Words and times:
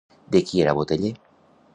De 0.35 0.39
qui 0.47 0.63
era 0.63 0.73
boteller? 0.79 1.11